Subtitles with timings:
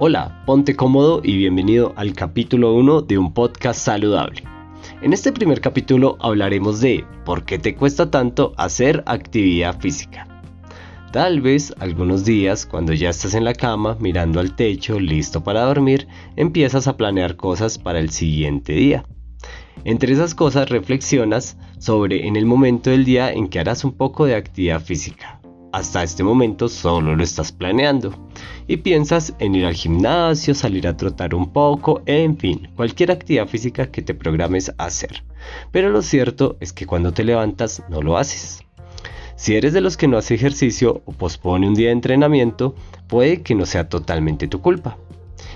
[0.00, 4.44] Hola, ponte cómodo y bienvenido al capítulo 1 de un podcast saludable.
[5.02, 10.28] En este primer capítulo hablaremos de por qué te cuesta tanto hacer actividad física.
[11.10, 15.62] Tal vez algunos días, cuando ya estás en la cama mirando al techo, listo para
[15.62, 16.06] dormir,
[16.36, 19.04] empiezas a planear cosas para el siguiente día.
[19.82, 24.26] Entre esas cosas reflexionas sobre en el momento del día en que harás un poco
[24.26, 25.37] de actividad física
[25.72, 28.14] hasta este momento solo lo estás planeando
[28.66, 33.48] y piensas en ir al gimnasio, salir a trotar un poco, en fin, cualquier actividad
[33.48, 35.24] física que te programes a hacer.
[35.72, 38.60] Pero lo cierto es que cuando te levantas no lo haces.
[39.36, 42.74] Si eres de los que no hace ejercicio o pospone un día de entrenamiento,
[43.06, 44.98] puede que no sea totalmente tu culpa.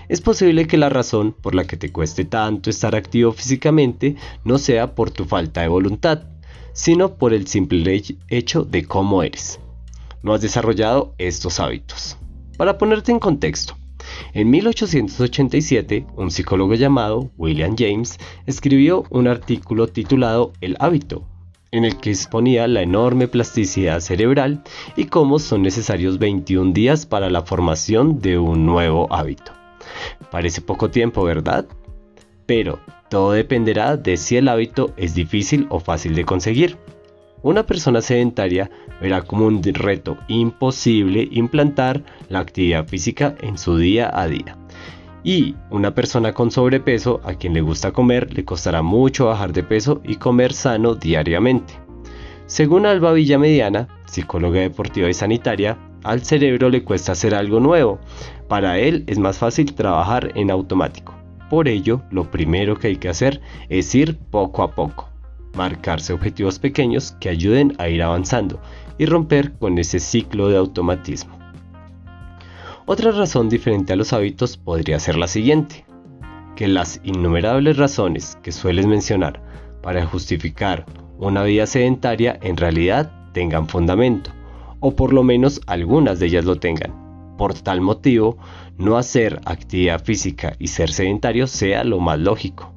[0.09, 4.59] Es posible que la razón por la que te cueste tanto estar activo físicamente no
[4.59, 6.25] sea por tu falta de voluntad,
[6.73, 9.59] sino por el simple hecho de cómo eres
[10.23, 12.17] no has desarrollado estos hábitos.
[12.57, 13.77] Para ponerte en contexto,
[14.35, 21.25] en 1887, un psicólogo llamado William James escribió un artículo titulado El hábito,
[21.71, 24.63] en el que exponía la enorme plasticidad cerebral
[24.97, 29.53] y cómo son necesarios 21 días para la formación de un nuevo hábito.
[30.31, 31.67] Parece poco tiempo, ¿verdad?
[32.47, 32.79] Pero
[33.09, 36.79] todo dependerá de si el hábito es difícil o fácil de conseguir.
[37.45, 44.09] Una persona sedentaria verá como un reto imposible implantar la actividad física en su día
[44.15, 44.57] a día.
[45.25, 49.65] Y una persona con sobrepeso a quien le gusta comer le costará mucho bajar de
[49.65, 51.75] peso y comer sano diariamente.
[52.47, 57.99] Según Alba Villamediana, psicóloga deportiva y sanitaria, al cerebro le cuesta hacer algo nuevo.
[58.47, 61.15] Para él es más fácil trabajar en automático.
[61.51, 65.12] Por ello, lo primero que hay que hacer es ir poco a poco
[65.55, 68.61] marcarse objetivos pequeños que ayuden a ir avanzando
[68.99, 71.39] y romper con ese ciclo de automatismo.
[72.87, 75.85] Otra razón diferente a los hábitos podría ser la siguiente,
[76.57, 79.41] que las innumerables razones que sueles mencionar
[79.83, 80.85] para justificar
[81.19, 84.31] una vida sedentaria en realidad tengan fundamento,
[84.81, 87.37] o por lo menos algunas de ellas lo tengan.
[87.39, 88.37] Por tal motivo,
[88.77, 92.73] no hacer actividad física y ser sedentario sea lo más lógico.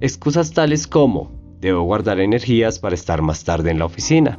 [0.00, 4.38] Excusas tales como debo guardar energías para estar más tarde en la oficina.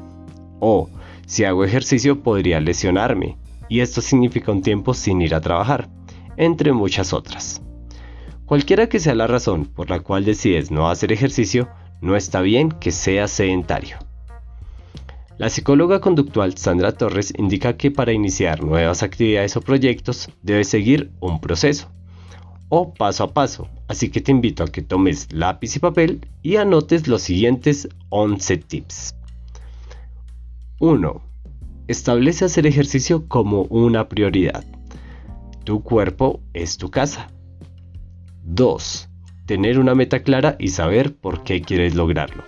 [0.60, 0.90] O,
[1.26, 3.38] si hago ejercicio podría lesionarme,
[3.68, 5.90] y esto significa un tiempo sin ir a trabajar,
[6.38, 7.62] entre muchas otras.
[8.46, 11.70] Cualquiera que sea la razón por la cual decides no hacer ejercicio,
[12.02, 13.98] no está bien que seas sedentario.
[15.38, 21.12] La psicóloga conductual Sandra Torres indica que para iniciar nuevas actividades o proyectos debes seguir
[21.22, 21.90] un proceso
[22.70, 26.56] o paso a paso, así que te invito a que tomes lápiz y papel y
[26.56, 29.16] anotes los siguientes 11 tips.
[30.80, 31.22] 1.
[31.88, 34.64] Establece hacer ejercicio como una prioridad.
[35.66, 37.32] Tu cuerpo es tu casa.
[38.44, 39.10] 2.
[39.46, 42.44] Tener una meta clara y saber por qué quieres lograrlo.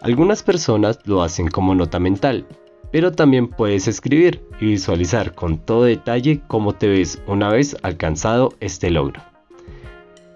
[0.00, 2.46] Algunas personas lo hacen como nota mental,
[2.92, 8.54] pero también puedes escribir y visualizar con todo detalle cómo te ves una vez alcanzado
[8.60, 9.27] este logro.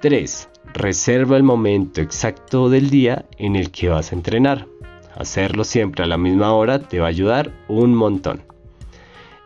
[0.03, 0.49] 3.
[0.75, 4.67] Reserva el momento exacto del día en el que vas a entrenar.
[5.15, 8.43] Hacerlo siempre a la misma hora te va a ayudar un montón.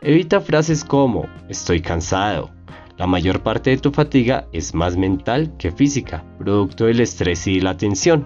[0.01, 2.49] Evita frases como estoy cansado.
[2.97, 7.59] La mayor parte de tu fatiga es más mental que física, producto del estrés y
[7.59, 8.25] la tensión.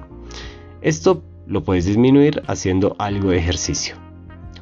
[0.81, 3.95] Esto lo puedes disminuir haciendo algo de ejercicio.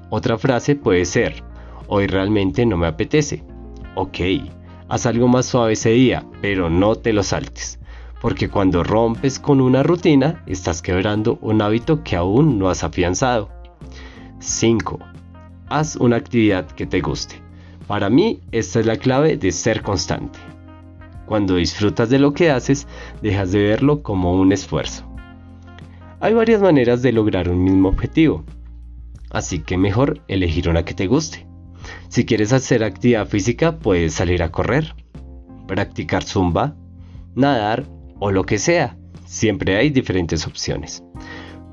[0.09, 1.43] Otra frase puede ser,
[1.87, 3.43] hoy realmente no me apetece.
[3.93, 4.17] Ok,
[4.89, 7.79] haz algo más suave ese día, pero no te lo saltes,
[8.21, 13.49] porque cuando rompes con una rutina, estás quebrando un hábito que aún no has afianzado.
[14.39, 14.99] 5.
[15.69, 17.35] Haz una actividad que te guste.
[17.87, 20.39] Para mí, esta es la clave de ser constante.
[21.25, 22.87] Cuando disfrutas de lo que haces,
[23.21, 25.05] dejas de verlo como un esfuerzo.
[26.19, 28.43] Hay varias maneras de lograr un mismo objetivo,
[29.29, 31.48] así que mejor elegir una que te guste.
[32.07, 34.95] Si quieres hacer actividad física, puedes salir a correr,
[35.67, 36.75] practicar zumba,
[37.35, 37.85] nadar
[38.19, 38.97] o lo que sea.
[39.25, 41.03] Siempre hay diferentes opciones.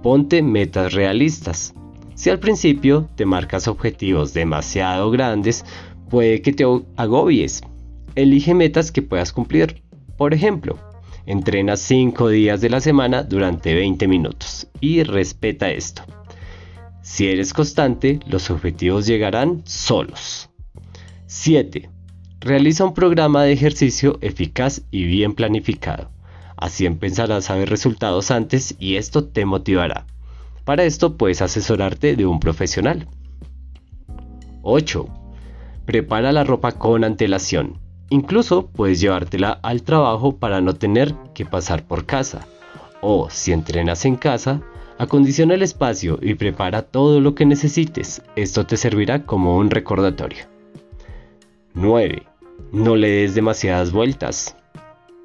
[0.03, 1.75] Ponte metas realistas.
[2.15, 5.65] Si al principio te marcas objetivos demasiado grandes,
[6.09, 6.65] puede que te
[6.97, 7.63] agobies.
[8.15, 9.83] Elige metas que puedas cumplir.
[10.17, 10.79] Por ejemplo,
[11.27, 16.03] entrena 5 días de la semana durante 20 minutos y respeta esto.
[17.07, 20.51] Si eres constante, los objetivos llegarán solos.
[21.27, 21.89] 7.
[22.41, 26.11] Realiza un programa de ejercicio eficaz y bien planificado.
[26.57, 30.05] Así empezarás a ver resultados antes y esto te motivará.
[30.65, 33.07] Para esto puedes asesorarte de un profesional.
[34.63, 35.07] 8.
[35.85, 37.79] Prepara la ropa con antelación.
[38.11, 42.49] Incluso puedes llevártela al trabajo para no tener que pasar por casa.
[43.01, 44.61] O si entrenas en casa,
[44.99, 48.23] acondiciona el espacio y prepara todo lo que necesites.
[48.37, 50.45] Esto te servirá como un recordatorio.
[51.75, 52.23] 9.
[52.73, 54.57] No le des demasiadas vueltas.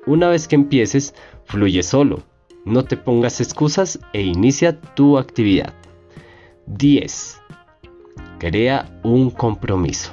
[0.06, 1.14] Una vez que empieces,
[1.46, 2.24] fluye solo.
[2.66, 5.74] No te pongas excusas e inicia tu actividad.
[6.68, 7.40] 10.
[8.40, 10.12] Crea un compromiso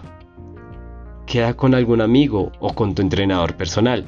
[1.29, 4.07] queda con algún amigo o con tu entrenador personal.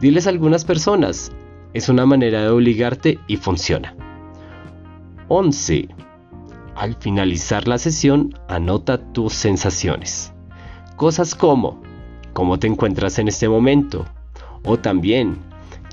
[0.00, 1.30] Diles a algunas personas.
[1.74, 3.94] Es una manera de obligarte y funciona.
[5.28, 5.88] 11.
[6.76, 10.32] Al finalizar la sesión, anota tus sensaciones.
[10.94, 11.82] Cosas como,
[12.32, 14.04] ¿cómo te encuentras en este momento?
[14.62, 15.38] O también,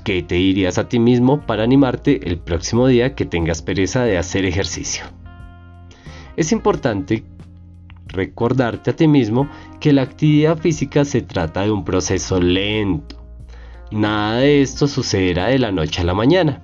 [0.04, 4.18] ¿qué te dirías a ti mismo para animarte el próximo día que tengas pereza de
[4.18, 5.04] hacer ejercicio?
[6.36, 7.24] Es importante
[8.06, 9.48] recordarte a ti mismo
[9.80, 13.16] que la actividad física se trata de un proceso lento.
[13.90, 16.63] Nada de esto sucederá de la noche a la mañana,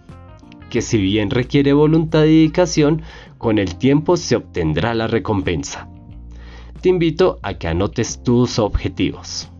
[0.71, 3.03] que si bien requiere voluntad y dedicación,
[3.37, 5.89] con el tiempo se obtendrá la recompensa.
[6.81, 9.51] Te invito a que anotes tus objetivos.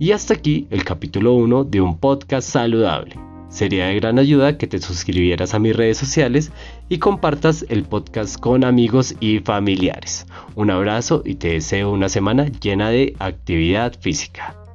[0.00, 3.14] Y hasta aquí el capítulo 1 de un podcast saludable.
[3.48, 6.50] Sería de gran ayuda que te suscribieras a mis redes sociales
[6.88, 10.26] y compartas el podcast con amigos y familiares.
[10.56, 14.65] Un abrazo y te deseo una semana llena de actividad física.